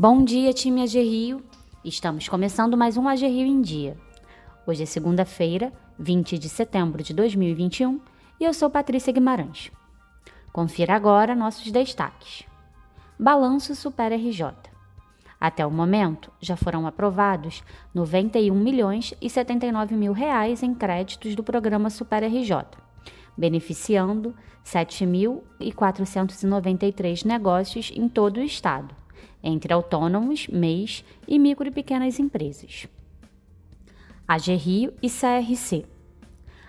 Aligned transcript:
Bom 0.00 0.24
dia, 0.24 0.52
time 0.54 0.80
AG 0.80 0.98
Rio. 0.98 1.44
Estamos 1.84 2.26
começando 2.26 2.74
mais 2.74 2.96
um 2.96 3.06
AG 3.06 3.26
Rio 3.26 3.46
em 3.46 3.60
Dia. 3.60 3.98
Hoje 4.66 4.84
é 4.84 4.86
segunda-feira, 4.86 5.70
20 5.98 6.38
de 6.38 6.48
setembro 6.48 7.02
de 7.02 7.12
2021, 7.12 8.00
e 8.40 8.44
eu 8.44 8.54
sou 8.54 8.70
Patrícia 8.70 9.12
Guimarães. 9.12 9.70
Confira 10.54 10.94
agora 10.94 11.34
nossos 11.34 11.70
destaques. 11.70 12.44
Balanço 13.18 13.74
Super 13.74 14.10
RJ. 14.14 14.54
Até 15.38 15.66
o 15.66 15.70
momento, 15.70 16.32
já 16.40 16.56
foram 16.56 16.86
aprovados 16.86 17.62
91 17.94 18.54
milhões 18.54 19.12
e 19.20 19.28
79 19.28 19.94
mil 19.96 20.14
reais 20.14 20.62
em 20.62 20.72
créditos 20.72 21.34
do 21.34 21.44
programa 21.44 21.90
Super 21.90 22.24
RJ, 22.24 22.64
beneficiando 23.36 24.34
7.493 24.64 27.26
negócios 27.26 27.92
em 27.94 28.08
todo 28.08 28.38
o 28.38 28.42
estado 28.42 28.98
entre 29.42 29.72
autônomos, 29.72 30.46
MEIs 30.48 31.04
e 31.26 31.38
micro 31.38 31.68
e 31.68 31.70
pequenas 31.70 32.18
empresas. 32.18 32.86
AG 34.26 34.54
Rio 34.54 34.92
e 35.02 35.08
CRC. 35.08 35.84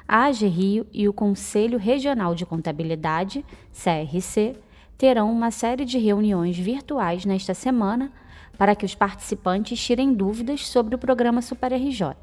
A 0.08 0.26
AG 0.26 0.48
Rio 0.48 0.88
e 0.92 1.08
o 1.08 1.14
Conselho 1.14 1.78
Regional 1.78 2.36
de 2.36 2.46
Contabilidade, 2.46 3.46
CRC, 3.72 4.56
terão 4.98 5.32
uma 5.32 5.52
série 5.52 5.86
de 5.86 5.98
reuniões 5.98 6.58
virtuais 6.58 7.26
nesta 7.26 7.54
semana 7.54 8.12
para 8.58 8.76
que 8.76 8.86
os 8.86 8.94
participantes 8.94 9.80
tirem 9.80 10.14
dúvidas 10.14 10.68
sobre 10.68 10.96
o 10.96 10.98
programa 11.00 11.42
Super 11.42 11.74
RJ. 11.74 12.16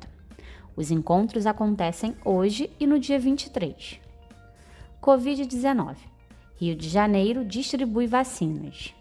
Os 0.76 0.90
encontros 0.90 1.46
acontecem 1.46 2.14
hoje 2.24 2.70
e 2.78 2.86
no 2.86 2.98
dia 2.98 3.18
23. 3.18 4.00
Covid-19. 5.02 5.96
Rio 6.56 6.76
de 6.76 6.88
Janeiro 6.88 7.44
distribui 7.44 8.06
vacinas. 8.06 8.94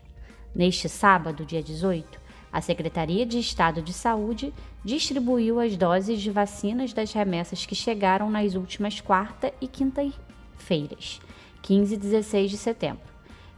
Neste 0.55 0.87
sábado, 0.89 1.45
dia 1.45 1.61
18, 1.61 2.19
a 2.51 2.59
Secretaria 2.61 3.25
de 3.25 3.39
Estado 3.39 3.81
de 3.81 3.93
Saúde 3.93 4.53
distribuiu 4.83 5.59
as 5.59 5.75
doses 5.75 6.21
de 6.21 6.29
vacinas 6.31 6.93
das 6.93 7.11
remessas 7.13 7.65
que 7.65 7.73
chegaram 7.75 8.29
nas 8.29 8.53
últimas 8.55 9.01
quarta 9.01 9.53
e 9.61 9.67
quinta-feiras, 9.67 11.19
15 11.61 11.93
e 11.93 11.97
16 11.97 12.51
de 12.51 12.57
setembro, 12.57 13.03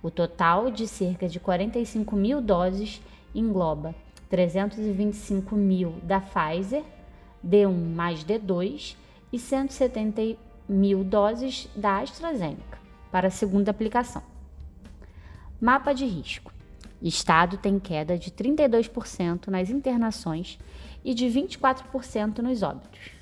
O 0.00 0.12
total 0.12 0.70
de 0.70 0.86
cerca 0.86 1.28
de 1.28 1.40
45 1.40 2.14
mil 2.14 2.40
doses 2.40 3.02
engloba 3.34 3.96
325 4.30 5.56
mil 5.56 5.90
da 6.04 6.20
Pfizer, 6.20 6.84
D1 7.44 7.94
mais 7.96 8.24
D2 8.24 8.94
e 9.32 9.40
170 9.40 10.38
mil 10.68 11.02
doses 11.02 11.68
da 11.74 11.98
AstraZeneca 11.98 12.78
para 13.10 13.26
a 13.26 13.32
segunda 13.32 13.72
aplicação. 13.72 14.22
Mapa 15.60 15.92
de 15.92 16.06
risco. 16.06 16.52
Estado 17.02 17.56
tem 17.56 17.80
queda 17.80 18.16
de 18.16 18.30
32% 18.30 19.48
nas 19.48 19.68
internações 19.68 20.60
e 21.04 21.12
de 21.12 21.26
24% 21.26 22.38
nos 22.38 22.62
óbitos. 22.62 23.21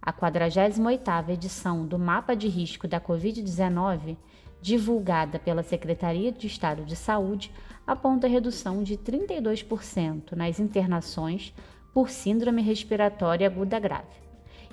A 0.00 0.12
48ª 0.12 1.30
edição 1.30 1.84
do 1.84 1.98
Mapa 1.98 2.34
de 2.34 2.48
Risco 2.48 2.86
da 2.86 3.00
Covid-19, 3.00 4.16
divulgada 4.62 5.38
pela 5.38 5.62
Secretaria 5.62 6.32
de 6.32 6.46
Estado 6.46 6.84
de 6.84 6.96
Saúde, 6.96 7.52
aponta 7.86 8.28
redução 8.28 8.82
de 8.82 8.96
32% 8.96 10.32
nas 10.32 10.60
internações 10.60 11.52
por 11.92 12.08
síndrome 12.10 12.62
respiratória 12.62 13.46
aguda 13.46 13.78
grave 13.78 14.06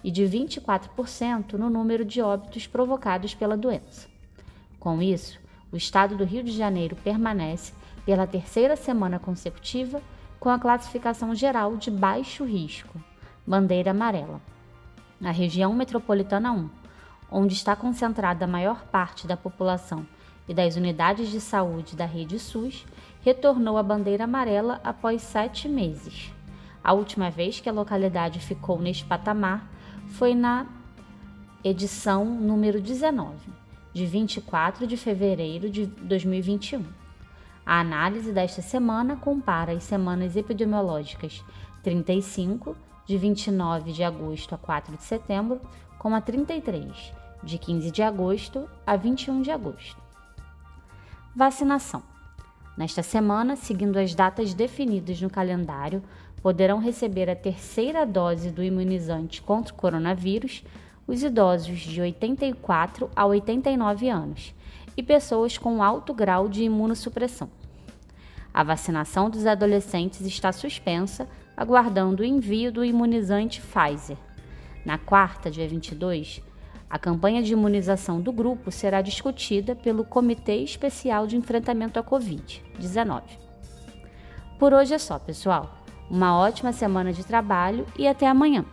e 0.03 0.11
de 0.11 0.23
24% 0.23 1.53
no 1.53 1.69
número 1.69 2.05
de 2.05 2.21
óbitos 2.21 2.67
provocados 2.67 3.33
pela 3.33 3.57
doença. 3.57 4.07
Com 4.79 5.01
isso, 5.01 5.39
o 5.71 5.75
estado 5.75 6.15
do 6.15 6.23
Rio 6.23 6.43
de 6.43 6.51
Janeiro 6.51 6.95
permanece 7.03 7.73
pela 8.05 8.27
terceira 8.27 8.75
semana 8.75 9.17
consecutiva 9.17 10.01
com 10.39 10.49
a 10.49 10.59
classificação 10.59 11.33
geral 11.33 11.75
de 11.75 11.89
baixo 11.89 12.45
risco, 12.45 13.03
bandeira 13.45 13.91
amarela 13.91 14.39
na 15.19 15.31
região 15.31 15.73
metropolitana 15.73 16.51
1, 16.51 16.69
onde 17.31 17.53
está 17.53 17.75
concentrada 17.75 18.45
a 18.45 18.47
maior 18.47 18.85
parte 18.85 19.25
da 19.27 19.35
população 19.35 20.05
e 20.47 20.53
das 20.53 20.75
unidades 20.75 21.29
de 21.29 21.41
saúde 21.41 21.95
da 21.95 22.05
rede 22.05 22.37
SUS, 22.39 22.85
retornou 23.21 23.77
à 23.77 23.83
bandeira 23.83 24.25
amarela 24.25 24.79
após 24.83 25.21
sete 25.21 25.67
meses. 25.67 26.31
A 26.83 26.93
última 26.93 27.31
vez 27.31 27.59
que 27.59 27.67
a 27.67 27.73
localidade 27.73 28.39
ficou 28.39 28.79
neste 28.79 29.03
patamar 29.05 29.67
foi 30.09 30.35
na 30.35 30.67
edição 31.63 32.23
número 32.23 32.79
19, 32.79 33.35
de 33.91 34.05
24 34.05 34.85
de 34.85 34.95
fevereiro 34.95 35.67
de 35.69 35.87
2021. 35.87 36.83
A 37.65 37.79
análise 37.79 38.31
desta 38.31 38.61
semana 38.61 39.15
compara 39.15 39.71
as 39.71 39.83
semanas 39.83 40.35
epidemiológicas 40.35 41.43
35, 41.81 42.75
de 43.05 43.17
29 43.17 43.91
de 43.91 44.03
agosto 44.03 44.55
a 44.55 44.57
4 44.57 44.97
de 44.97 45.03
setembro, 45.03 45.61
com 45.97 46.13
a 46.13 46.21
33, 46.21 47.13
de 47.43 47.57
15 47.57 47.91
de 47.91 48.01
agosto 48.01 48.69
a 48.85 48.95
21 48.95 49.41
de 49.41 49.51
agosto. 49.51 50.01
Vacinação. 51.35 52.01
Nesta 52.77 53.03
semana, 53.03 53.55
seguindo 53.55 53.97
as 53.97 54.13
datas 54.13 54.53
definidas 54.53 55.21
no 55.21 55.29
calendário, 55.29 56.03
poderão 56.41 56.79
receber 56.79 57.29
a 57.29 57.35
terceira 57.35 58.05
dose 58.05 58.51
do 58.51 58.63
imunizante 58.63 59.41
contra 59.41 59.73
o 59.73 59.77
coronavírus 59.77 60.63
os 61.07 61.23
idosos 61.23 61.79
de 61.79 62.01
84 62.01 63.09
a 63.15 63.25
89 63.25 64.09
anos 64.09 64.53
e 64.97 65.03
pessoas 65.03 65.57
com 65.57 65.83
alto 65.83 66.13
grau 66.13 66.47
de 66.47 66.63
imunossupressão. 66.63 67.49
A 68.53 68.63
vacinação 68.63 69.29
dos 69.29 69.45
adolescentes 69.45 70.21
está 70.21 70.51
suspensa 70.51 71.27
aguardando 71.55 72.21
o 72.21 72.25
envio 72.25 72.71
do 72.71 72.83
imunizante 72.83 73.61
Pfizer. 73.61 74.17
Na 74.85 74.97
quarta, 74.97 75.49
dia 75.49 75.67
22, 75.67 76.41
a 76.89 76.99
campanha 76.99 77.41
de 77.41 77.53
imunização 77.53 78.21
do 78.21 78.31
grupo 78.31 78.71
será 78.71 79.01
discutida 79.01 79.75
pelo 79.75 80.05
Comitê 80.05 80.57
Especial 80.57 81.25
de 81.25 81.35
Enfrentamento 81.35 81.99
à 81.99 82.03
Covid-19. 82.03 83.23
Por 84.59 84.73
hoje 84.73 84.93
é 84.93 84.97
só, 84.97 85.17
pessoal. 85.17 85.83
Uma 86.09 86.37
ótima 86.37 86.71
semana 86.71 87.11
de 87.11 87.25
trabalho 87.25 87.85
e 87.97 88.07
até 88.07 88.27
amanhã. 88.27 88.63